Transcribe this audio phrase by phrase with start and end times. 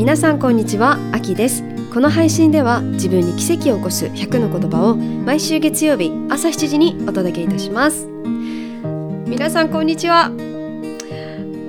[0.00, 1.62] 皆さんこんにちはあきです。
[1.92, 8.06] この配信では自分に奇跡を起こす100の言葉を毎週月曜日朝7時にお届けいたします。
[9.26, 10.30] 皆さんこんにちは。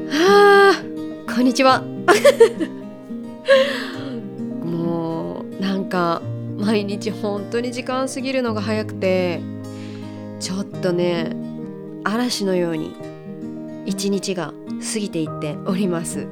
[0.09, 0.75] はあ
[1.36, 1.84] こんにちは。
[4.63, 6.21] もうなんか
[6.57, 9.41] 毎日本当に時間過ぎるのが早くて
[10.39, 11.35] ちょっとね
[12.05, 12.95] 嵐のように
[13.85, 14.54] 一日が
[14.93, 16.27] 過ぎていっております。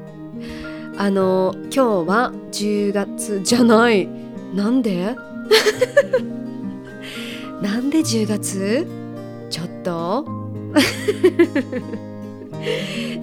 [1.01, 4.05] あの今日は10月じゃない。
[4.53, 5.15] なんで？
[7.63, 8.85] なんで10月？
[9.49, 10.25] ちょっと。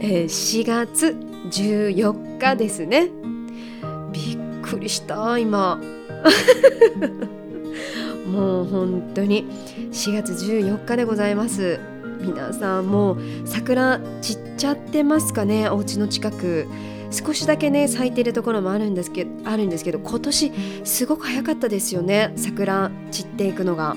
[0.01, 1.15] えー、4月
[1.51, 3.11] 14日ですね。
[4.11, 5.79] びっくりした今。
[8.33, 9.45] もう本当に。
[9.93, 11.79] 4月14日でございます。
[12.23, 15.69] 皆さんもう桜散っちゃってますかね？
[15.69, 16.67] お家の近く。
[17.11, 20.53] 少しだけね咲いてるところもあるんですけどあるんですけど今年
[20.85, 23.97] すごく早かったですよね桜散っていくのが。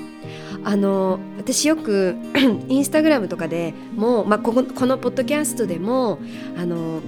[0.63, 2.17] あの私よく
[2.67, 6.19] インスタグラムとかでもう、まあ、こここのポッドキャストでも
[6.57, 7.01] あの、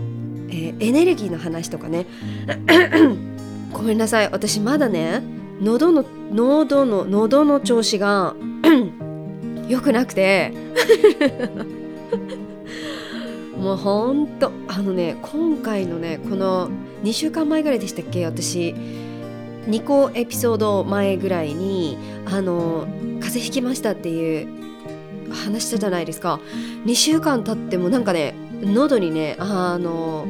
[0.50, 2.06] えー、エネルギーの話とかね
[3.74, 5.22] ごめんなさい私まだね
[5.60, 8.36] 喉の喉の喉の調子が
[9.68, 10.54] 良くなくて
[13.62, 16.70] もうほんとあのね今回のねこの
[17.04, 18.26] 2週間前ぐらいでしたっけ？
[18.26, 18.74] 私
[19.68, 21.96] 2個エピソード前ぐらいに
[22.26, 22.88] あの
[23.20, 24.48] 風邪ひきましたっていう
[25.32, 26.40] 話したじゃないですか。
[26.86, 30.26] 2週間経ってもなんかね喉にねあの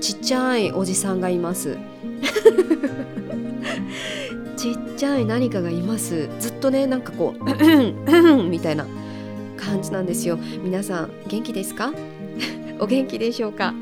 [0.00, 1.76] ちっちゃいおじさんがいます。
[4.56, 6.28] ちっちゃい何かがいます。
[6.40, 7.44] ずっとねなんかこう
[8.50, 8.84] みたいな
[9.56, 10.36] 感じなんですよ。
[10.64, 11.92] 皆さん元気ですか？
[12.80, 13.74] お元気でしょうか？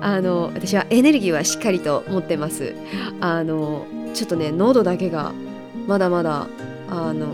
[0.00, 2.74] あの私はエネルギーはしっかりと持ってます。
[3.20, 5.32] あのちょっとね喉だけが
[5.86, 6.48] まだまだ
[6.88, 7.26] あの、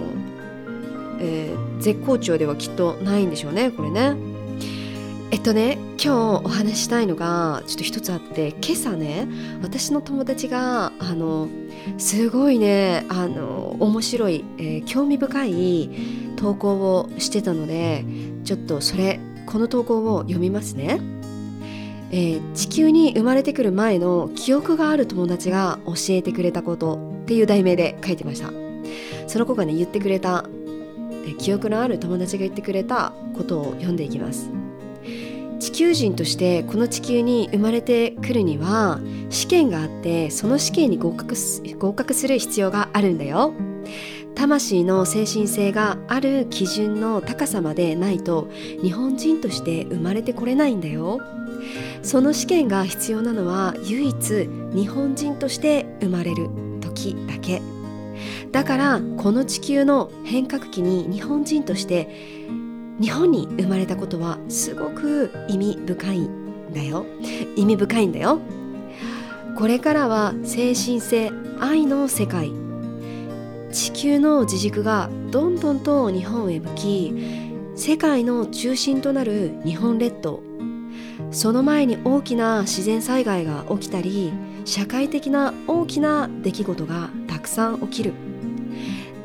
[1.20, 4.16] えー、絶好調ではきっとないんでしょうねこれね。
[5.30, 9.26] えっとね今日お話したいのがちょっと一つあって今朝ね
[9.62, 11.48] 私の友達があの
[11.98, 15.90] すごいねあの面白い、えー、興味深い
[16.36, 18.04] 投稿をしてたので
[18.44, 21.00] ちょっとそれこの投稿を読みますね、
[22.10, 28.52] えー、地球に生まれてくる前の記憶がある友達が教えてくれたことっていう題名で書いてました。
[29.26, 34.50] その子がね言ってくれた、えー、記憶のある友達が言ってくれたことを読んでいきます。
[35.60, 39.00] 地球人としてこの地球に生まれてくるには
[39.30, 41.34] 試験があってその試験に合格
[41.78, 43.54] 合格する必要があるんだよ。
[44.34, 48.48] 魂の精神性がある基準の高さまでないと
[48.82, 51.20] 日本人として生まれてこれないんだよ。
[52.02, 56.48] その試験が必要なのは唯一日本人として生まれる
[56.80, 57.62] 時だけ。
[58.52, 62.08] だからこの地球の変革期に日本人として
[63.00, 67.06] 日本に生まれたことはすごく意味深いんだよ。
[67.56, 68.40] 意味深いんだよ。
[69.56, 71.30] これからは精神性
[71.60, 72.63] 愛の世界
[73.74, 77.12] 地球の自軸がどんどんと日本へ向き
[77.74, 80.40] 世界の中心となる日本列島。
[81.32, 84.32] その前に大きな自然災害が起きたり
[84.64, 88.12] 社会的な大きな出来事がたくさん起きる。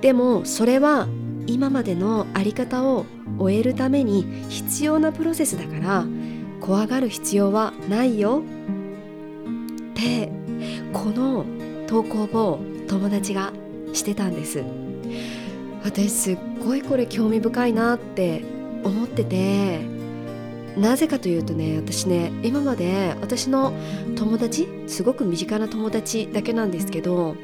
[0.01, 1.07] でもそれは
[1.45, 3.05] 今までの在り方を
[3.37, 6.05] 終えるために必要なプロセスだから
[6.59, 8.41] 怖がる必要はないよ。
[9.91, 10.31] って
[10.91, 11.45] この
[11.85, 13.53] 投稿を友達が
[13.93, 14.63] してたんです。
[15.83, 18.43] 私すっごいこれ興味深いなって
[18.83, 19.79] 思ってて
[20.77, 23.73] なぜかというとね私ね今まで私の
[24.15, 27.35] 友達すごく身近な友達だけなんですけど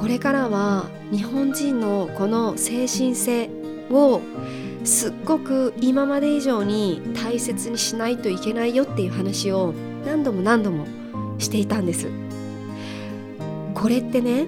[0.00, 3.50] これからは日本人のこの精神性
[3.90, 4.20] を
[4.84, 9.72] すっごく今まで以上に大切にしないといけないよっていう話を
[10.04, 10.86] 何度も何度も
[11.38, 12.08] していたんです。
[13.74, 14.46] これってね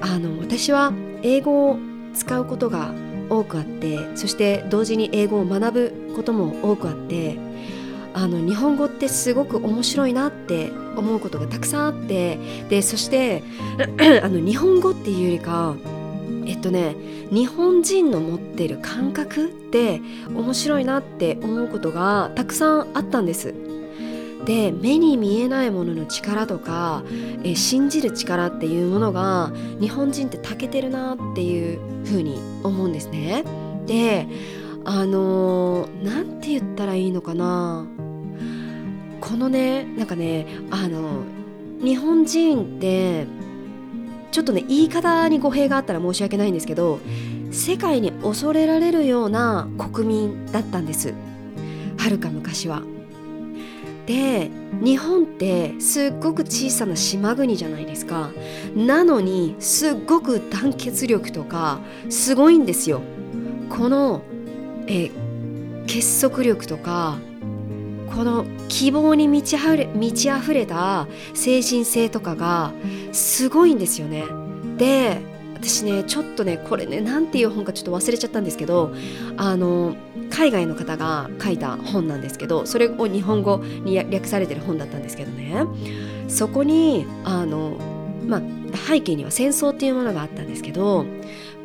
[0.00, 0.92] あの私は
[1.22, 1.78] 英語を
[2.14, 2.92] 使うことが
[3.28, 7.38] 多くあってそして同時に英語を学ぶことも多くあって
[8.14, 13.42] あの日本語ってすごく面白いなって思うことがたくさんあってでそして
[14.22, 15.76] あの日本語っていうよりか
[16.46, 16.96] えっとね
[17.30, 20.00] 日本人の持ってる感覚って
[20.34, 23.54] 面白いなって思うことがたくさんあったんです。
[24.48, 27.02] で目に見えないものの力とか、
[27.44, 33.44] え信じる力っていうものが日本人って長けてるなっていうふうに思うんですね。
[33.84, 34.26] で
[34.86, 37.86] あの何て言ったらいいのかな
[39.20, 41.24] このねなんかねあの
[41.84, 43.26] 日本人って
[44.32, 47.00] ちょっとね言い方に語弊があったら申し訳ないんですけど
[47.50, 51.12] 世界に恐れられるような国民だったんです
[51.98, 52.82] はるか昔は。
[54.08, 54.50] で
[54.82, 58.30] 日本ってすっごく小さな島国じゃないですか
[58.74, 63.02] なのにすっごく団結力とかすごいんですよ
[63.68, 64.22] この
[64.86, 65.10] え
[65.86, 67.18] 結束力とか
[68.14, 72.72] この希望に満ちあふれ満ち溢れた精神性とかが
[73.12, 74.24] すごいんですよね。
[74.78, 75.20] で
[75.60, 78.94] 私ねちょっとねこれね何ていう本かちょっと忘れちゃったんですけど
[79.36, 79.96] あの
[80.30, 85.64] 海外の方が書いた本なんですけどそれを日本語に略されてる本だったんですけどね。
[86.28, 87.76] そこにあの、
[88.26, 88.42] まあ、
[88.86, 91.06] 背景には戦争っていうものがあったんですけど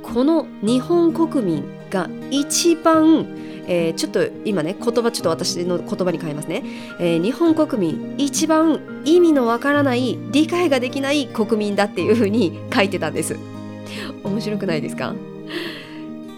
[0.02, 3.28] この日本国民が一番
[3.66, 6.64] えー、ちょっと今ね言葉ちょっと私の言葉に変えますね、
[7.00, 13.53] えー、日本国民一番意味のわからない理解ができない国民だっていうふうに書いてたんです。
[14.24, 15.16] 面白くないですか？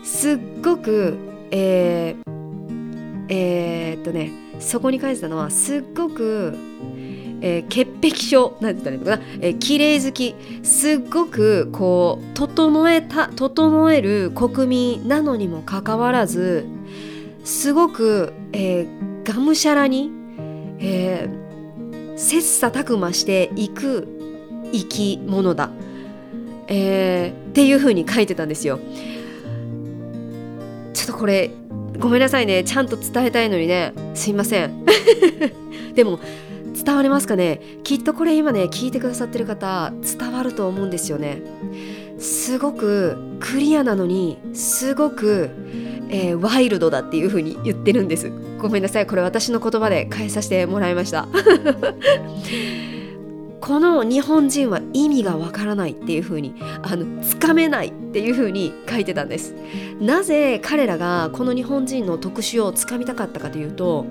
[0.04, 1.16] すっごく
[1.52, 6.56] えー、えー、っとねそこに書いてたのはすっごく
[7.42, 10.36] えー、潔癖症なんて言ったらいいのかな、えー、綺麗好き。
[10.64, 16.66] すっごくこう整えた整える国民なのにもかかわらず
[17.44, 20.10] すごく、えー、がむしゃらに、
[20.80, 24.08] えー、切磋琢磨していく
[24.72, 25.70] 生き物だ、
[26.68, 28.80] えー、っていうふうに書いてたんですよ。
[30.94, 31.52] ちょっとこれ
[32.00, 32.64] ごめんなさいね。
[32.64, 33.94] ちゃんと伝えたいのにね。
[34.14, 34.86] すいません。
[35.96, 36.20] でも
[36.76, 37.62] 伝わりますかね？
[37.84, 41.42] きっとこれ今ね聞いてくださってる方伝わると思うんですよね。
[42.18, 45.50] すごくクリアなのにすごく
[46.10, 48.32] えー、ワイルドだっていう風に言ってるんです。
[48.60, 49.08] ごめんなさい。
[49.08, 51.28] これ私の言葉で返させてもらいました。
[53.66, 56.54] この日本人は意味がわからないっていう風に
[56.84, 59.56] あのつかめないっていう風に書いてたんです。
[60.00, 64.06] なぜ彼らがこの日本人の特殊をつかみたかったかというと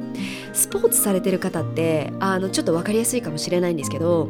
[0.52, 4.28] スポーツされてる方ってあのちょっと分かりやすいかもしれないんですけど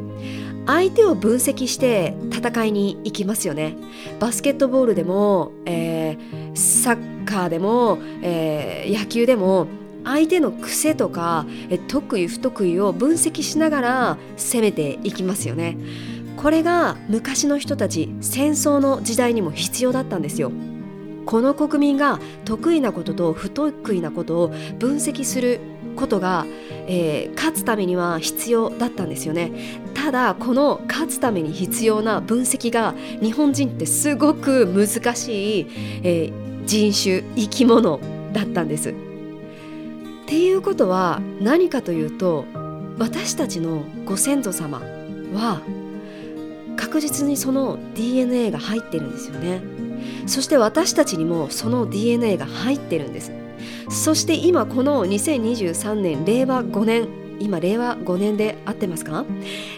[0.67, 3.75] 相手を分析して戦いに行きますよね。
[4.19, 9.65] バスケットボールでも、えー、サッカーでも、えー、野球でも
[10.05, 11.45] 相手の癖とか
[11.87, 15.77] 得意不得意を分析しながら攻めていきますよね。
[16.37, 20.51] これが昔の人たち戦争の時代にも必要だったんですよ。
[21.25, 24.47] この国民が得意なことと不得意なことを
[24.77, 25.59] 分析する
[25.95, 26.45] ことが、
[26.87, 29.51] えー、勝つためには必要だったんですよね。
[29.95, 35.67] ただこの勝つために必要な分析が日本人ってすごく難しい、
[36.03, 37.99] えー、人種生き物
[38.33, 38.93] だったんです。
[40.25, 42.45] っていうことは何かというと
[42.97, 44.81] 私たちのご先祖様
[45.33, 45.61] は
[46.77, 49.61] 確実にその DNA が入ってるんですよね。
[50.25, 53.31] そして私たちにもその DNA が入ってるんです。
[53.89, 57.07] そして今この2023年令和5年
[57.39, 59.25] 今令和5年で合ってますか？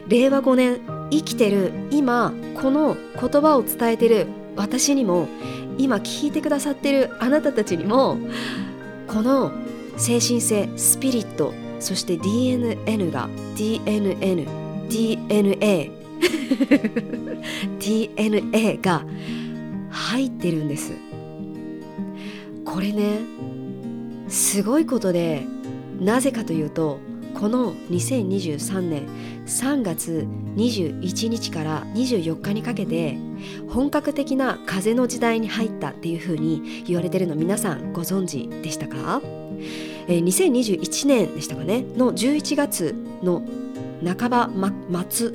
[0.08, 0.80] 令和5年
[1.12, 5.28] 生きてる今この言葉を伝えてる私にも
[5.78, 8.18] 今聞いてくださってるあなたたちにも
[9.08, 9.52] この
[9.98, 15.92] 精神性スピリットそして DNN が DNN DNA
[17.80, 19.06] DNA が
[19.90, 20.94] 入ってるんです。
[22.66, 23.20] これね
[24.28, 25.44] すごいことで
[26.00, 27.00] なぜかというと
[27.34, 29.08] この2023年
[29.46, 33.18] 3月21日から24日にかけて
[33.70, 39.22] 本格的な風の時代に入ったっていうふうに言われてるの皆さんご存知でしたか、
[40.08, 41.84] えー、2021年でしたかね？
[41.96, 43.42] の11月の
[44.04, 44.72] 半ば、ま、
[45.10, 45.32] 末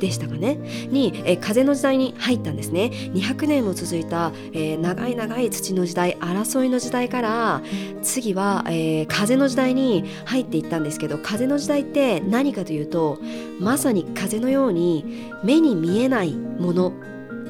[0.00, 0.56] でしたかね？
[0.90, 2.90] に、えー、風の時代に入ったんですね。
[3.12, 7.62] 200年も続いた、えー、長い長い土の時代争いの時代から
[8.02, 13.18] 次は、えー、風の時代に入っていったんですけど風の時代って何かというと
[13.60, 16.92] まさに風のように目に見えないもの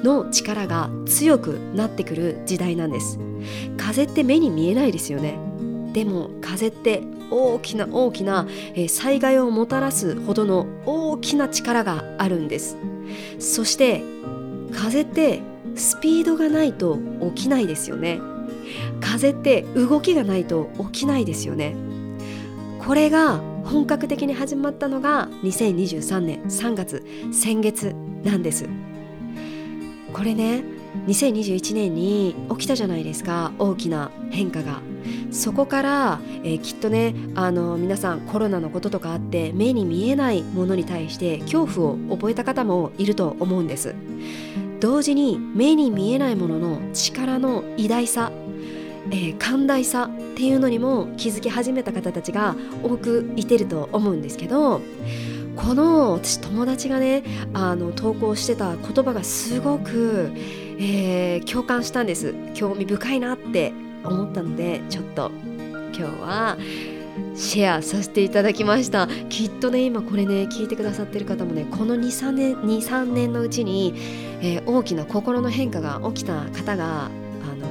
[0.03, 3.19] の力が強くなってくる時代なんです。
[3.77, 5.48] 風って目に見えないですよね。
[5.93, 8.47] でも風って大きな大きな
[8.89, 12.77] 災害をもたらすほどの大きな力があるんです。
[13.39, 14.03] そして
[14.73, 15.41] 風って
[15.75, 16.99] スピードがないと
[17.35, 18.21] 起きないですよね。
[19.01, 21.77] 風って動きがないと起きないですよね。
[22.81, 28.69] これが本格的に始まったのが2023年3月先月なんです。
[30.13, 30.65] これね
[31.07, 33.53] 2021年に起きたじゃないですか。
[33.59, 34.81] 大きな変化が。
[35.39, 43.95] そこから、えー、きっとねあの皆さんコロナのこととかあって目に見えないものに対して恐怖を覚えた方もいると思うんです。
[44.81, 48.33] 同時に目に見えないものの力の偉大さ、
[49.11, 54.81] えー、寛大さっていうのにも気づき始めた方たちが多くいてると思うんですけど
[55.57, 57.23] この私友達がね
[57.55, 60.33] あの投稿してた言葉がすごく、
[60.79, 62.35] えー、共感したんです。
[62.55, 63.73] 興味深いなって
[64.09, 65.31] 思ったのでちょっと
[65.93, 66.57] 今日は
[67.35, 69.09] シェアさせていただきました。
[69.29, 73.95] きっとね今これね聞いてくださってる方もねこの23年 ,23 年のうちに、
[74.41, 77.11] えー、大きな心の変化が起きた方が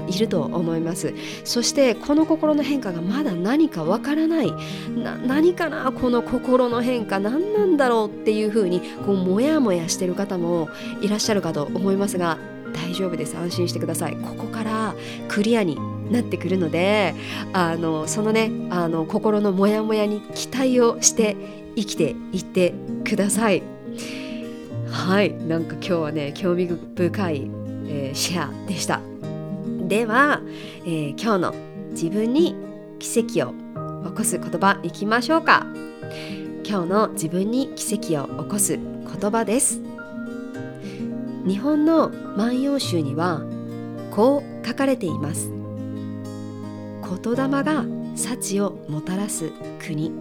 [0.09, 1.13] いると思います。
[1.43, 4.53] そしてこの心の変化がまだ何かわからない
[5.27, 10.69] 何かなこの心の変化何なんだろうっていうふうにこうモヤモヤしてる方も
[11.01, 12.37] いらっしゃるかと思いますが
[12.73, 13.35] 大丈夫です。
[13.37, 14.15] 安心してください。
[14.15, 14.95] ここから
[15.27, 15.77] クリアに
[16.11, 17.13] なってくるので
[17.53, 21.35] あのそのねあの心のモヤモヤに期待をして
[21.75, 22.73] 生きていって
[23.03, 23.61] ください。
[24.89, 25.33] はい。
[25.33, 27.51] なんか今日はね興味深い、
[27.87, 29.01] えー、シェアでした。
[29.87, 30.41] では、
[30.85, 31.55] えー、今日の
[31.91, 32.55] 自分に
[32.99, 33.53] 奇跡を
[34.09, 35.67] 起こす言葉いきましょうか。
[36.65, 39.81] 今日の自分に奇跡を起こす言葉です。
[41.47, 43.41] 日本の万葉集には
[44.11, 45.56] こう書かれています。
[47.07, 47.85] 言霊が
[48.15, 50.11] 幸をもたらす国。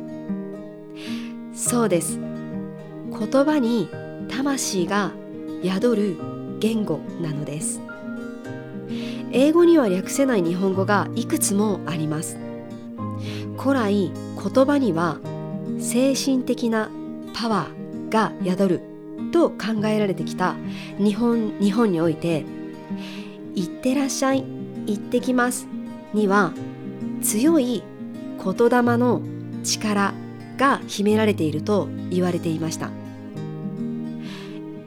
[1.52, 2.20] そうです。
[2.20, 3.88] 言葉に
[4.28, 5.12] 魂が
[5.64, 6.16] 宿る
[6.60, 7.80] 言語なのです。
[9.32, 12.38] 英語には略せない日本語がいくつもあります。
[13.58, 15.18] 古来言葉には
[15.80, 16.90] 精神的な
[17.34, 18.80] パワーが宿る
[19.32, 20.54] と考えられてきた
[20.98, 22.44] 日本日本において
[23.56, 24.44] 「いってらっしゃい」
[24.86, 25.66] 「行ってきます」
[26.14, 26.52] には
[27.26, 27.82] 強い
[28.38, 29.20] 言霊の
[29.64, 30.14] 力
[30.56, 32.90] が秘められていると言われていました。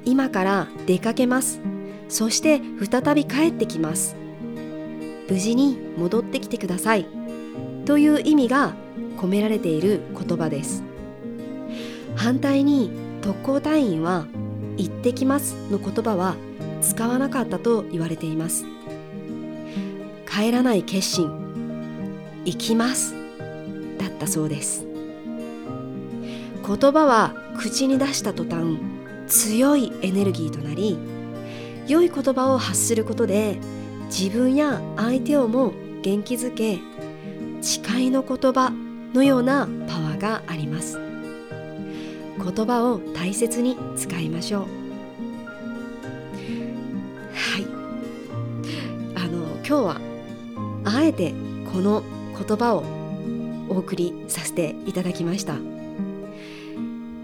[0.05, 1.59] 今から出かけます。
[2.07, 4.15] そして再び帰ってきます。
[5.29, 7.05] 無事に戻ってきてください。
[7.85, 8.73] という意味が
[9.17, 10.81] 込められている言葉です。
[12.15, 12.89] 反対に
[13.21, 14.27] 特攻隊員は
[14.77, 16.37] 行ってきますの言葉は
[16.81, 18.63] 使わなかったと言われています。
[20.25, 21.38] 帰らない決心。
[22.45, 23.15] 行きます。
[23.97, 24.85] だったそうです。
[26.65, 28.77] 言葉は口に出した途端
[29.27, 30.97] 強いエネルギーとなり
[31.87, 33.57] 良い言葉を発することで
[34.05, 36.79] 自分や相手をも元気づけ
[37.61, 38.71] 誓いの言葉
[39.13, 40.99] のようなパワーがあります。
[40.99, 44.61] 言葉を大切に使いましょう。
[47.33, 47.65] はい。
[49.15, 50.01] あの今日は
[50.85, 51.33] あえて
[51.73, 52.03] この
[52.45, 52.83] 言葉を
[53.69, 55.55] お送りさせていただきました。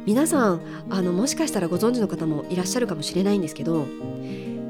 [0.06, 3.88] 皆さんあのもしかしたらご存知の方もいらっしゃるかもしれないんですけど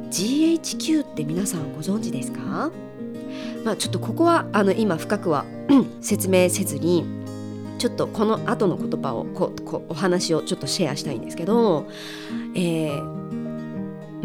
[0.09, 2.71] GHQ って皆さんご存知ですか？
[3.65, 5.43] まあちょっとここはあの今深くは
[5.99, 7.03] 説明せずに
[7.79, 11.85] ちょっとこの後の言葉をここお話をちょっとシェアしたいんですけど、
[12.55, 13.44] えー、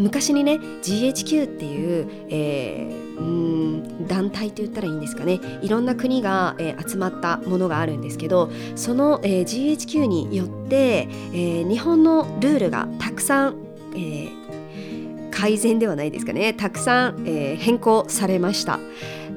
[0.00, 5.40] 昔にね GHQ っていう、えー、うん団体と言ったらいいんですかね。
[5.62, 13.56] いろんな国が、えー、集まったものがあるんですけどその、えー、GHQ によって、えー、日本のルールがたくさん、
[13.94, 16.54] えー、改善ではないですかね。
[16.54, 18.78] たくさん、えー、変更されました。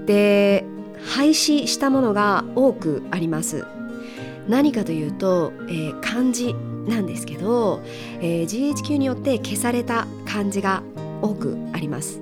[0.06, 0.66] で
[1.06, 3.66] 廃止したものが多くあります。
[4.48, 6.56] 何かというと、えー、漢字。
[6.88, 7.82] なんですけど、
[8.20, 10.84] えー、GHQ によって消された漢字が
[11.22, 12.22] 多くあります、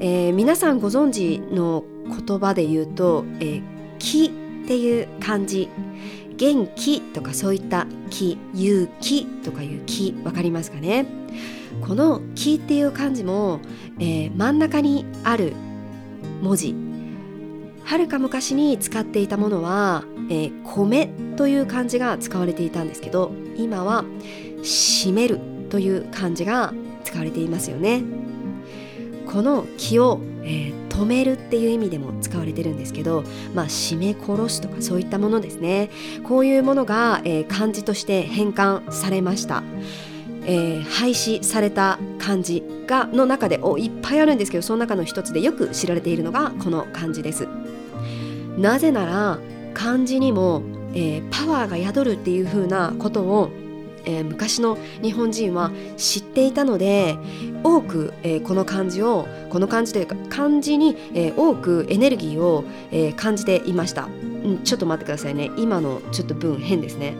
[0.00, 1.84] えー、皆さんご存知の
[2.26, 3.62] 言葉で言うと「えー、
[3.98, 4.26] 気」
[4.64, 5.68] っていう漢字。
[6.36, 11.04] 元気とかそういった気勇気とかいう気わかりますかね？
[11.80, 13.58] この「木」っていう漢字も、
[13.98, 15.52] えー、真ん中にある
[16.40, 16.76] 文字。
[17.82, 24.04] はるか昔に使っていたものは「えー、米」という漢字が使われていたんですけど今は
[24.62, 26.72] 「締める」という漢字が
[27.04, 28.02] 使われていますよね。
[29.26, 33.24] この気を、えー、止めるっていう意味でも使われてるんですけど、
[33.54, 35.90] まあ、締め殺すとかそういったものですね
[36.24, 39.62] こういうものが、えー、漢字として変換されました。
[40.50, 47.46] えー、廃止された漢字がの中でおいっぱいあるんですけどその中の一つでよく知られているのがこの漢字です
[48.56, 49.38] なぜなら
[49.74, 50.62] 漢字にも、
[50.94, 53.50] えー、パワーが宿るっていう風なことを、
[54.04, 57.18] えー、昔の日本人は知っていたので
[57.62, 65.50] 多く、えー、この漢字をこの漢字というか漢字に、え、多くエネルギーを、え感じていました、ん、ちょっと待ってくださいね。
[65.56, 67.14] 今のちょっと文変ですね。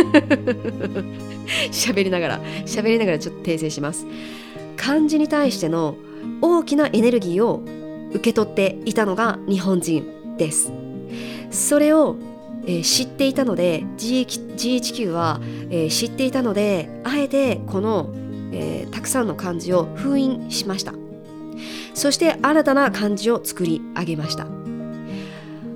[1.70, 4.06] 喋りながら喋りながらちょっと訂正します。
[4.76, 5.96] 漢字に対しての
[6.40, 7.62] 大きなエネルギーを
[8.10, 10.72] 受け取っていたのが日本人です。
[11.50, 12.16] それを、
[12.66, 15.40] えー、知っていたので GHQ は、
[15.70, 18.10] えー、知っていたのであえてこの、
[18.52, 20.94] えー、たくさんの漢字を封印しました。
[21.94, 24.46] そして新たな漢字を作り上げました。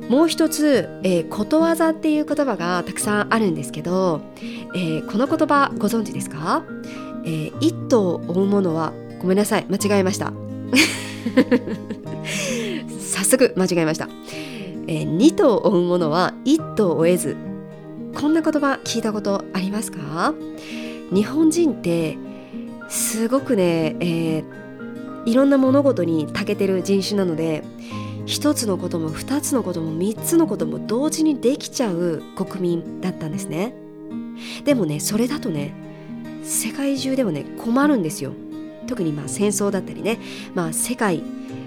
[0.08, 4.20] もう一つ、えー、ことわざっていう言葉がたくさんあるんですけど、
[4.74, 6.62] えー、この言葉ご存知ですか、
[7.24, 10.32] えー、一頭追うものはごめんなさい間違えました。
[13.00, 14.08] 早速間違えました、
[14.86, 17.36] えー、2頭追うものは1頭追えず。
[18.14, 20.34] こんな言葉聞いたことありますか？
[21.12, 22.16] 日本人って
[22.88, 24.44] すごくね、えー、
[25.26, 27.64] いろんな物事に長けてる人種なので
[28.26, 33.74] 一つのことも二つのことも三つのことも同時にできちゃう国民だったんですね。
[34.64, 35.72] でもねそれだとね
[36.42, 38.32] 世界中でもね困るんですよ。
[38.86, 40.18] 特にまあ戦争だったりね
[40.54, 41.22] まあ世界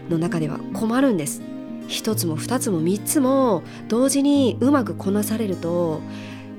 [0.09, 1.41] の中では困るんです。
[1.87, 6.01] 一つも二つも三つも同時にうまくこなされると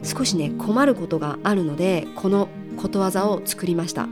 [0.03, 4.09] 少しね困ることがあるのでこのことわざを作りました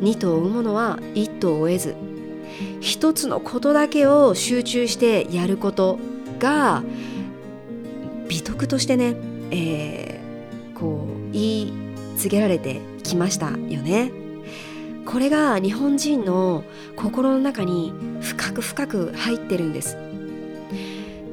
[0.00, 1.94] 二頭を追うものは一頭を追えず
[2.80, 5.98] 一つのことだけを集中してやること
[6.38, 6.82] が
[8.28, 9.14] 美徳としてね、
[9.50, 11.72] えー、こう言い
[12.16, 14.12] 告げられてきましたよね。
[15.04, 16.62] これが日本人の
[16.94, 19.96] 心の中に深く深く入ってるんです。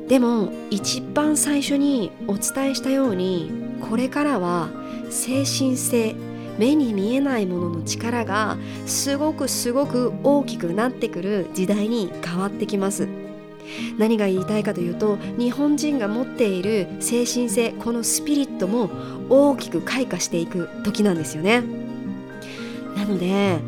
[0.07, 3.51] でも一番最初にお伝えしたように
[3.89, 4.69] これからは
[5.09, 6.15] 精神性
[6.57, 13.07] 目に見えないものの力がすごくすごく大きくなってくる時代に変わってきます。
[13.97, 18.89] 何が言いたいかというと日本人が持っている精神性このスピリットも
[19.29, 21.63] 大きく開花していく時なんですよね。
[22.95, 23.59] なので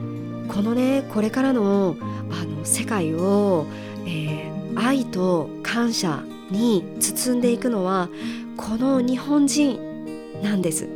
[0.47, 1.97] このねこれからの
[2.31, 3.65] あの世界を、
[4.05, 8.09] えー、愛と感謝に包んでいくのは
[8.57, 9.79] この日本人
[10.41, 10.87] なんです。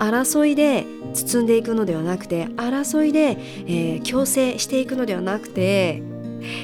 [0.00, 6.02] 争いで包んでいくのではなくて争いで、えー、強制していくのではなくて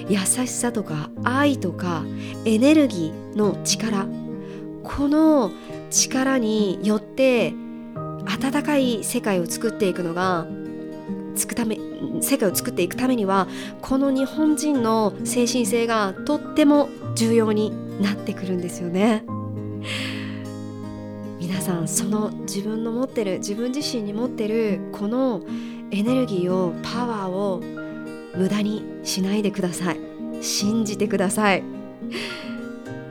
[0.09, 2.05] 優しさとか愛とか
[2.45, 4.07] エネルギーの力。
[4.83, 5.53] この
[5.91, 7.53] 力によって
[8.25, 10.47] 温かい世界を作っていくのが
[11.37, 11.79] つくため
[12.21, 13.47] 世界を作っていくためには
[13.83, 19.25] この日本人の精神性がとっても重要になってくるんですよね。
[21.41, 25.43] 皆さんその自分の持ってる自分自身に持ってるこの
[25.91, 27.63] エネルギーをパワーを
[28.37, 29.99] 無駄にしないでください。
[30.43, 31.63] 信じてください。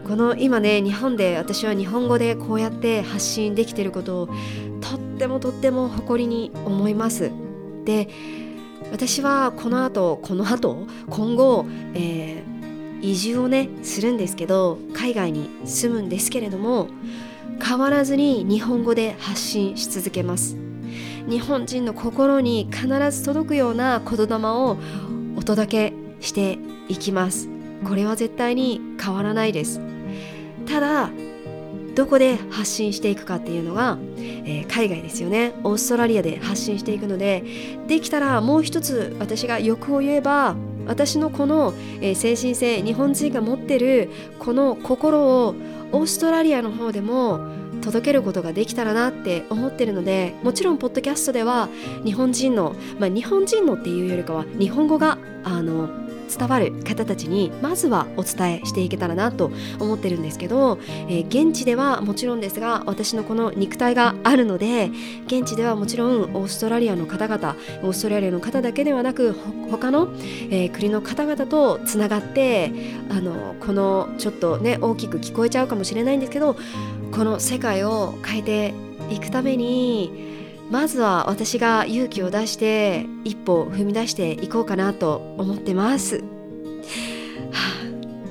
[0.08, 4.28] この今ね日本で私は日本語でこうやって発信できてることを
[4.82, 7.32] とってもとっても誇りに思います。
[7.86, 8.08] で
[8.92, 11.66] 私はこの後この後今後、
[11.96, 12.55] えー、
[13.06, 16.88] 移住をねするんですけど海外に住むんですけれども
[17.64, 20.58] 変わらずに日本語で発信し続けます。
[21.28, 24.78] 日本人の心に必ず届くような言霊を
[25.36, 26.58] お届けして
[26.90, 27.48] いきます。
[27.84, 29.80] これは絶対に変わらないです。
[30.68, 31.12] ただ
[31.96, 35.54] どこで発信していくかっていうのが、えー、海外ですよね。
[35.64, 37.44] オーストラリアで発信していくので
[37.88, 40.56] できたらもう一つ私が欲を言えば
[40.88, 45.56] 私のこの、えー、精神性日本人が持ってるこの心を
[45.92, 47.40] オーストラリアの方でも
[47.82, 51.70] 届けることができたらなって思ってるのでもちろんポッドキャストでは
[52.04, 64.90] 日本人の、まあ、日本人のっていうよりかは日本語があの伝わる方たちにまずはお伝えしていけたらなと思ってるんですけど、えー、現地ではもちろんですが私のこの肉体があるので
[65.28, 69.34] 現地ではもちろんオーストラリアの方々オーストラリアの方だけではなく
[69.70, 70.14] 他の、
[70.50, 72.72] えー、国の方々とつながって
[73.10, 76.56] あのこのちょっとね大きく聞こえちゃうかもしれないんですけど
[77.12, 78.74] この世界を変えて
[79.10, 80.35] いくために
[80.70, 86.18] まずは私が勇気を出して一歩踏み出していこうかなと思ってます。
[86.18, 86.24] は
[87.52, 87.86] あ、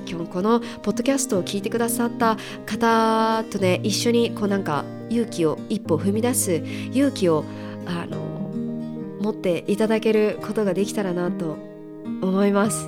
[0.05, 6.55] 今日このポッドキャストを聞いてくださった方とね一緒にこうなんか勇気を一歩踏み出す
[6.91, 7.45] 勇気を
[7.85, 8.17] あの
[9.21, 11.57] 持っていただけることができたらなと
[12.21, 12.87] 思います。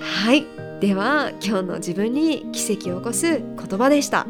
[0.00, 0.46] はい
[0.80, 4.26] では今日の自分に奇跡を起こす言葉でした。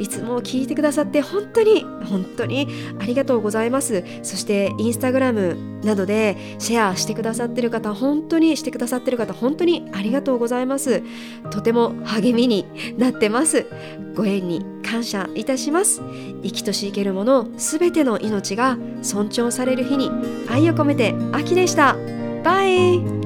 [0.00, 4.04] いつも聞いてくださって本当に本当にありがとうございます。
[4.22, 11.02] そしてインスタグラムなどでシェアしてくださってる方本当にしてくださってる方本当にありがとうございます。
[11.50, 12.66] とても励みに
[12.98, 13.66] なってます。
[14.14, 16.00] ご縁に感謝いたします。
[16.42, 20.10] 生きとし生けるものすべての命が尊重される日に
[20.48, 21.96] 愛を込めて秋でした。
[22.44, 23.23] バイ。